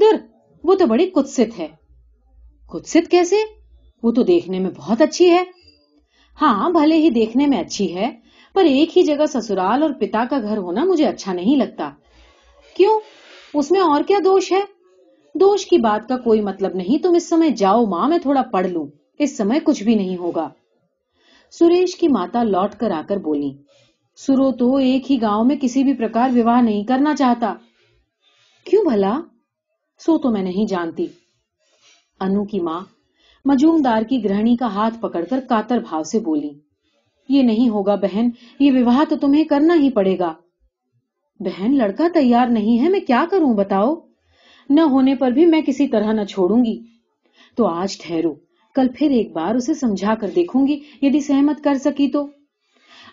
در، 0.00 0.16
وہ 0.64 0.74
تو 0.74 0.86
بڑی 0.86 1.06
کتست 1.06 1.58
ہے۔ 1.58 1.68
کتست 2.68 3.10
کیسے؟ 3.10 3.36
وہ 4.02 4.12
تو 4.12 4.22
دیکھنے 4.22 4.58
میں 4.58 4.70
بہت 4.76 5.00
اچھی 5.00 5.30
ہے۔ 5.30 5.44
ہاں 6.40 6.70
بھلے 6.70 6.96
ہی 6.96 7.10
دیکھنے 7.10 7.46
میں 7.46 7.60
اچھی 7.60 7.94
ہے، 7.94 8.10
پر 8.54 8.64
ایک 8.64 8.98
ہی 8.98 9.02
جگہ 9.02 9.26
سسرال 9.26 9.82
اور 9.82 9.90
پتا 10.00 10.24
کا 10.30 10.38
گھر 10.38 10.56
ہونا 10.56 10.84
مجھے 10.84 11.06
اچھا 11.06 11.32
نہیں 11.32 11.56
لگتا۔ 11.56 11.90
کیوں؟ 12.76 13.00
اس 13.54 13.70
میں 13.70 13.80
اور 13.80 14.02
کیا 14.02 14.18
دوش 14.24 14.52
ہے؟ 14.52 14.81
دوش 15.34 15.66
کی 15.66 15.78
بات 15.78 16.08
کا 16.08 16.16
کوئی 16.16 16.40
مطلب 16.40 16.74
نہیں، 16.74 17.02
تم 17.02 17.14
اس 17.14 17.28
سمے 17.28 17.50
جاؤ 17.50 17.86
ماں، 17.86 18.08
میں 18.08 18.18
تھوڑا 18.18 18.42
پڑھ 18.42 18.66
لوں۔ 18.66 18.86
اس 19.18 19.36
سمے 19.36 19.58
کچھ 19.64 19.82
بھی 19.82 19.94
نہیں 19.94 20.16
ہوگا۔ 20.16 20.48
سریش 21.50 21.96
کی 21.96 22.08
ماتا 22.08 22.42
لوٹ 22.42 22.74
کر 22.74 22.90
آ 22.90 23.02
کر 23.08 23.16
بولی، 23.16 23.50
سرو 24.16 24.52
تو 24.52 24.76
ایک 24.76 25.12
ہی 25.12 25.22
گاؤں 25.22 25.44
میں 25.44 25.56
کسی 25.60 25.84
بھی 25.84 25.94
پرکار 25.94 26.30
وواہ 26.34 26.60
نہیں 26.60 26.84
کرنا 26.84 27.14
چاہتا۔ 27.14 27.54
کیوں 28.64 28.84
بھلا؟ 28.84 29.20
سو 29.98 30.18
تو 30.18 30.30
میں 30.30 30.42
نہیں 30.42 30.66
جانتی۔ 30.66 31.06
انو 32.20 32.44
کی 32.44 32.60
ماں 32.60 32.80
مجومدار 33.44 34.02
کی 34.02 34.24
گرہنی 34.24 34.56
کا 34.56 34.66
ہاتھ 34.66 35.00
پکڑ 35.00 35.24
کر 35.24 35.40
کاتر 35.48 35.78
بھاؤ 35.78 36.02
سے 36.02 36.18
بولی، 36.18 36.50
یہ 37.28 37.42
نہیں 37.42 37.68
ہوگا 37.68 37.94
بہن، 37.94 38.28
یہ 38.58 38.72
وواہ 38.72 39.04
تو 39.08 39.16
تمہیں 39.16 39.44
کرنا 39.44 39.74
ہی 39.74 39.90
پڑے 39.90 40.18
گا۔ 40.18 40.34
بہن، 41.40 41.78
لڑکا 41.78 42.08
تیار 42.14 42.46
نہیں 42.46 42.84
ہے، 42.84 42.88
میں 42.88 43.00
کیا 43.00 43.24
کروں؟ 43.30 43.54
بتاؤ۔ 43.54 43.94
نہ 44.74 44.80
ہونے 44.80 45.14
پر 45.14 45.30
بھی 45.30 45.46
میں 45.46 45.62
کسی 45.66 45.88
طرح 45.88 46.12
نہ 46.12 46.24
چھوڑوں 46.24 46.64
گی۔ 46.64 46.82
تو 47.56 47.66
آج 47.66 47.98
ٹھہرو، 47.98 48.34
کل 48.74 48.86
پھر 48.96 49.10
ایک 49.10 49.32
بار 49.32 49.54
اسے 49.54 49.74
سمجھا 49.74 50.14
کر 50.14 50.30
دیکھوں 50.34 50.66
گی، 50.66 50.80
یدی 51.02 51.20
سہمت 51.20 51.64
کر 51.64 51.74
سکی 51.74 52.08
تو۔ 52.08 52.26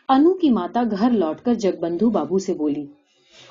انو 0.10 0.34
کی 0.34 0.50
ماتا 0.50 0.84
گھر 0.92 1.12
لوٹ 1.12 1.38
کر 1.42 1.54
جگ 1.54 1.80
بندھو 1.80 2.10
بابو 2.10 2.40
سے 2.40 2.54
بولی، 2.54 2.86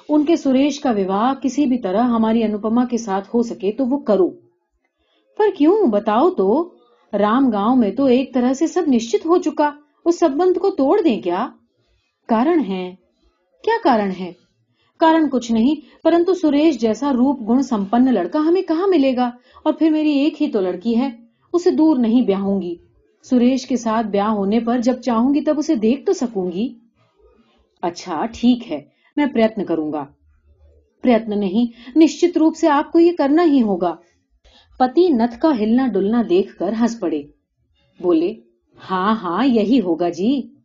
ان 0.08 0.24
کے 0.24 0.36
سریش 0.36 0.80
کا 0.80 0.90
وواہ 0.90 1.34
کسی 1.42 1.66
بھی 1.66 1.78
طرح 1.78 2.02
ہماری 2.02 2.42
انوپما 2.42 2.84
کے 2.84 2.98
ساتھ 2.98 3.28
ہو 3.34 3.42
سکے 3.42 3.72
تو 3.72 3.86
وہ 3.86 3.98
کرو۔ 3.98 4.30
پر 5.38 5.46
کیوں؟ 5.58 5.86
بتاؤ 5.86 6.30
تو، 6.30 6.74
رام 7.12 7.50
گاؤں 7.50 7.76
میں 7.76 7.90
تو 7.90 8.04
ایک 8.04 8.34
طرح 8.34 8.52
سے 8.52 8.66
سب 8.66 8.82
نشچت 8.88 9.26
ہو 9.26 9.38
چکا، 9.38 9.70
اس 10.04 10.18
سبند 10.18 10.58
کو 10.58 10.70
توڑ 10.70 11.00
دیں 11.04 11.22
کیا؟ 11.22 11.48
کارن 12.28 12.60
ہے۔ 12.68 12.94
کیا 13.64 13.74
کارن 13.84 14.10
ہے؟ 14.20 14.32
کارن 15.00 15.28
کچھ 15.30 15.52
نہیں 15.52 15.74
پرنتو 16.02 16.34
سریش 16.34 16.78
جیسا 16.80 17.12
روپ 17.12 17.40
گن 17.50 17.62
سمپن 17.62 18.14
لڑکا 18.14 18.38
ہمیں 18.38 18.62
کہاں 18.62 18.86
ملے 18.86 19.16
گا 19.16 19.30
اور 19.62 19.72
پھر 19.72 19.90
میری 19.90 20.10
ایک 20.10 20.42
ہی 20.42 20.50
تو 20.52 20.60
لڑکی 20.60 20.98
ہے 20.98 21.08
اسے 21.52 21.70
دور 21.70 21.96
نہیں 21.96 22.22
بیاہوں 22.22 22.62
گی 22.62 22.76
سریش 23.24 23.66
کے 23.66 23.76
ساتھ 23.76 24.06
بیاہ 24.06 24.28
ہونے 24.28 24.60
پر 24.60 24.78
جب 24.78 25.00
چاہوں 25.00 25.34
گی 25.34 25.40
تب 25.40 25.58
اسے 25.58 25.74
دیکھ 25.74 26.06
تو 26.06 26.12
سکوں 26.12 26.52
گی 26.52 26.68
اچھا 27.82 28.24
ٹھیک 28.32 28.72
ہے 28.72 28.80
میں 29.16 29.26
پریتن 29.26 29.64
کروں 29.64 29.92
گا 29.92 30.04
پریتن 31.04 31.40
نہیں 31.40 31.98
نشچت 31.98 32.38
روپ 32.38 32.56
سے 32.56 32.68
آپ 32.68 32.92
کو 32.92 32.98
یہ 32.98 33.12
کرنا 33.18 33.42
ہی 33.42 33.62
ہوگا 33.62 33.94
پتی 34.80 35.08
نتھ 35.08 35.40
کا 35.40 35.50
ہلنا 35.60 35.86
ڈلنا 35.86 36.22
دیکھ 36.28 36.58
کر 36.58 36.72
ہنس 36.80 37.00
پڑے 37.00 37.22
بولے 38.00 38.32
ہاں 38.90 39.14
ہاں 39.14 39.44
یہی 39.46 39.80
ہوگا 39.80 40.08
جی 40.08 40.57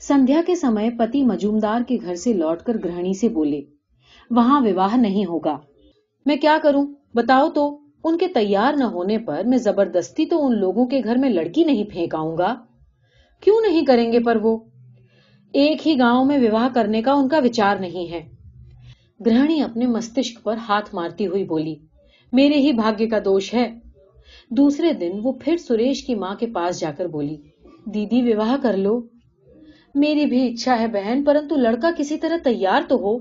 سندھیا 0.00 0.42
کے 0.46 0.54
سمے 0.54 0.90
پتی 0.90 1.22
مجومدار 1.22 1.80
کے 1.88 1.96
گھر 2.02 2.14
سے 2.14 2.32
لوٹ 2.32 2.58
کر 2.58 2.76
گرہنی 2.84 3.14
سے 3.14 3.28
بولے، 3.28 3.60
وہاں 4.30 4.60
وواہ 4.60 4.96
نہیں 4.96 5.26
ہوگا۔ 5.26 5.58
میں 6.26 6.36
کیا 6.36 6.58
کروں؟ 6.62 6.86
بتاؤ 7.14 7.50
تو، 7.50 7.80
ان 8.04 8.18
کے 8.18 8.26
تیار 8.26 8.74
نہ 8.76 8.84
ہونے 8.84 9.18
پر 9.18 9.42
میں 9.44 9.58
زبردستی 9.58 10.26
تو 10.26 10.46
ان 10.46 10.60
لوگوں 10.60 10.86
کے 10.86 11.00
گھر 11.04 11.16
میں 11.16 11.30
لڑکی 11.30 11.64
نہیں 11.64 11.84
پھینکاؤں 11.84 12.38
گا۔ 12.38 12.54
کیوں 13.40 13.60
نہیں 13.60 13.84
کریں 13.84 14.12
گے 14.12 14.20
پر 14.20 14.36
وہ؟ 14.36 14.58
ایک 15.52 15.88
ہی 15.88 15.98
گاؤں 15.98 16.24
میں 16.24 16.38
وواہ 16.38 16.68
کرنے 16.74 17.02
کا 17.02 17.12
ان 17.12 17.28
کا 17.28 17.38
وچار 17.44 17.76
نہیں 17.76 18.10
ہے۔ 18.10 18.28
گرہنی 19.26 19.60
اپنے 19.60 19.86
مستشک 19.86 20.42
پر 20.42 20.56
ہاتھ 20.56 20.94
مارتی 20.94 21.26
ہوئی 21.26 21.44
بولی، 21.44 21.74
میرے 22.32 22.54
ہی 22.54 22.72
بھاگیہ 22.72 23.06
کا 23.06 23.18
دوش 23.18 23.54
ہے۔ 23.54 23.78
دوسرے 24.50 24.92
دن 24.92 25.12
وہ 25.22 25.32
پھر 25.32 25.56
سریش 25.56 26.04
کی 26.04 26.14
ماں 26.14 26.34
کے 26.34 26.46
پاس 26.46 26.80
جا 26.80 26.90
کر 26.96 27.06
بولی، 27.06 27.36
دیدی، 27.84 28.32
وواہ 28.32 28.56
کر 28.62 28.76
لو۔ 28.76 29.00
میری 29.96 30.26
بھی 30.26 30.52
اچھا 30.52 30.78
ہے 30.78 30.86
بہن، 30.86 31.24
پرنتو 31.24 31.56
لڑکا 31.56 31.90
کسی 31.98 32.16
طرح 32.16 32.36
تیار 32.44 32.82
تو 32.88 32.96
ہو۔ 32.96 33.18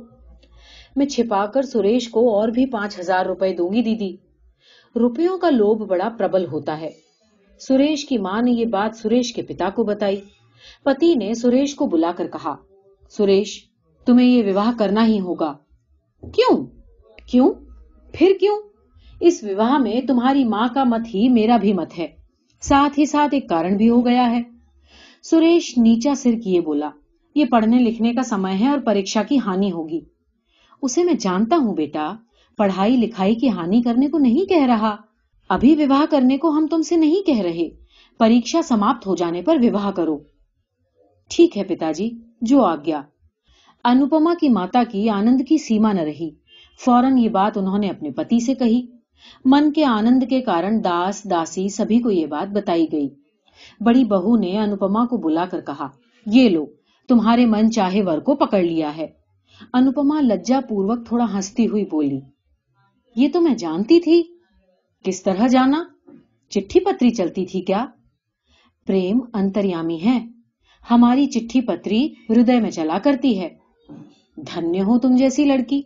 میں 0.95 1.05
چھپا 1.05 1.45
کر 1.45 1.61
سریش 1.61 2.09
کو 2.09 2.35
اور 2.35 2.47
بھی 2.47 2.65
پانچ 2.65 2.99
ہزار 2.99 3.25
روپے 3.25 3.53
دوں 3.53 3.73
گی 3.73 3.81
دیدی 3.81 4.15
روپیوں 4.95 5.37
کا 5.37 5.49
لوب 5.49 5.87
بڑا 5.87 6.09
پربل 6.09 6.45
ہوتا 6.45 6.81
ہے۔ 6.81 6.89
سریش 7.59 8.05
کی 8.05 8.17
ماں 8.17 8.41
نے 8.41 8.51
یہ 8.51 8.65
بات 8.65 8.95
سریش 8.95 9.33
کے 9.33 9.41
پتا 9.41 9.69
کو 9.69 9.83
بتائی۔ 9.83 10.21
پتی 10.83 11.15
نے 11.15 11.33
سریش 11.33 11.75
کو 11.75 11.85
بلا 11.85 12.11
کر 12.17 12.27
کہا، 12.27 12.55
سریش، 13.09 13.63
تمہیں 14.05 14.27
یہ 14.27 14.53
وواہ 14.53 14.71
کرنا 14.79 15.05
ہی 15.05 15.19
ہوگا۔ 15.19 15.53
کیوں؟ 16.21 16.65
کیوں؟ 17.25 17.53
پھر 18.13 18.31
کیوں؟ 18.39 18.61
اس 19.19 19.43
وواہ 19.43 19.77
میں 19.77 20.01
تمہاری 20.01 20.45
ماں 20.45 20.67
کا 20.73 20.83
مت 20.83 21.01
ہی 21.13 21.29
میرا 21.29 21.57
بھی 21.57 21.73
مت 21.73 21.97
ہے۔ 21.97 22.07
ساتھ 22.61 22.99
ہی 22.99 23.05
ساتھ 23.05 23.33
ایک 23.33 23.49
کارن 23.49 23.77
بھی 23.77 23.89
ہو 23.89 24.05
گیا 24.05 24.31
ہے۔ 24.31 24.54
سریش 25.29 25.77
نیچا 25.77 26.15
سر 26.15 26.31
کیے 26.43 26.61
بولا، 26.61 26.89
یہ 27.35 27.45
پڑھنے 27.45 27.79
لکھنے 27.79 28.13
کا 28.13 28.23
سمے 28.23 28.51
ہے 28.51 28.67
اور 28.69 28.79
پریکشا 28.79 29.23
کی 29.23 29.37
ہانی 29.45 29.71
ہوگی۔ 29.71 29.99
اسے 30.81 31.03
میں 31.03 31.13
جانتا 31.13 31.55
ہوں 31.55 31.75
بیٹا، 31.75 32.13
پڑھائی 32.57 32.97
لکھائی 32.97 33.35
کی 33.35 33.49
ہانی 33.49 33.81
کرنے 33.81 34.07
کو 34.07 34.17
نہیں 34.17 34.49
کہہ 34.49 34.65
رہا۔ 34.65 34.95
ابھی 35.49 35.75
وواہ 35.75 36.05
کرنے 36.09 36.37
کو 36.37 36.49
ہم 36.49 36.67
تم 36.71 36.81
سے 36.81 36.95
نہیں 36.95 37.27
کہہ 37.27 37.39
رہے۔ 37.39 37.69
پریکشا 38.17 38.61
سماپت 38.61 39.07
ہو 39.07 39.15
جانے 39.15 39.41
پر 39.41 39.57
وواہ 39.63 39.91
کرو۔ 39.91 40.17
ٹھیک 41.29 41.57
ہے 41.57 41.63
پتا 41.63 41.91
جی 41.91 42.09
جو 42.41 42.63
آگیا 42.63 43.01
انوپما 43.83 44.33
کی 44.39 44.49
ماتا 44.49 44.83
کی 44.91 45.09
آنند 45.09 45.41
کی 45.47 45.57
سیما 45.57 45.93
نہ 45.93 46.01
رہی۔ 46.01 46.29
فوراً 46.85 47.17
یہ 47.17 47.29
بات 47.29 47.57
انہوں 47.57 47.77
نے 47.77 47.89
اپنے 47.89 48.11
پتی 48.11 48.39
سے 48.39 48.55
کہی۔ 48.55 48.85
من 49.45 49.73
کے 49.73 49.85
آنند 49.85 50.23
کے 50.29 50.41
کارن 50.41 50.83
داس، 50.83 51.23
داسی، 51.29 51.69
سبھی 51.69 51.99
کو 51.99 52.11
یہ 52.11 52.25
بات 52.25 52.51
بتائی 52.51 52.85
گئی۔ 52.91 53.09
بڑی 53.79 54.03
بہو 54.03 54.35
نے 54.35 54.57
انوپما 54.59 55.05
کو 55.05 55.17
بلا 55.17 55.45
کر 55.45 55.61
کہا، 55.61 55.87
یہ 56.25 56.49
لو، 56.49 56.65
تمہارے 57.09 57.45
من 57.45 57.71
چاہے 57.71 58.01
ور 58.01 58.17
کو 58.17 58.35
پکڑ 58.35 58.61
لیا 58.61 58.95
ہے 58.97 59.07
انوپما 59.73 60.19
لجا 60.21 60.59
پوروک 60.69 61.05
تھوڑا 61.07 61.25
ہنستی 61.33 61.67
ہوئی 61.67 61.85
بولی، 61.85 62.19
یہ 63.15 63.27
تو 63.33 63.41
میں 63.41 63.55
جانتی 63.55 63.99
تھی۔ 63.99 64.23
کس 65.05 65.23
طرح 65.23 65.47
جانا؟ 65.47 65.83
چٹھی 66.51 66.79
پتری 66.79 67.09
چلتی 67.09 67.45
تھی 67.45 67.61
کیا؟ 67.61 67.85
پریم 68.87 69.19
انتریامی 69.33 69.97
ہے 70.05 70.19
ہماری 70.83 71.25
چٹھی 71.25 71.61
پتری 71.61 72.05
ہردے 72.29 72.59
میں 72.59 72.71
چلا 72.71 72.97
کرتی 73.03 73.39
ہے۔ 73.39 73.49
دھنیہ 74.37 74.81
ہو 74.81 74.99
تم 74.99 75.15
جیسی 75.15 75.45
لڑکی 75.45 75.81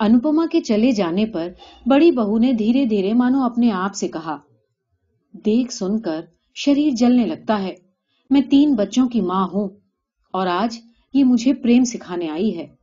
انوپما 0.00 0.46
کے 0.52 0.60
چلے 0.60 0.90
جانے 0.90 1.26
پر 1.26 1.48
بڑی 1.86 2.10
بہو 2.10 2.38
نے 2.38 2.52
دھیرے 2.52 2.84
دھیرے 2.84 3.12
مانو 3.12 3.42
اپنے 3.42 3.70
آپ 3.70 3.94
سے 3.94 4.08
کہا، 4.08 4.36
دیکھ 5.34 5.72
سن 5.72 5.98
کر 6.00 6.20
شریر 6.56 6.90
جلنے 6.94 7.26
لگتا 7.26 7.62
ہے۔ 7.62 7.74
میں 8.30 8.40
تین 8.40 8.74
بچوں 8.74 9.08
کی 9.08 9.20
ماں 9.20 9.48
ہوں 9.48 9.68
اور 10.32 10.46
آج 10.46 10.78
یہ 11.14 11.24
مجھے 11.24 11.54
پریم 11.54 11.84
سکھانے 11.84 12.28
آئی 12.28 12.58
ہے۔ 12.58 12.75